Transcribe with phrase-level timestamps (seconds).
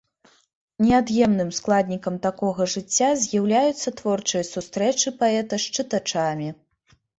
[0.85, 6.49] Неад'емным складнікам такога жыцця з'яўляюцца творчыя сустрэчы паэта з чытачамі.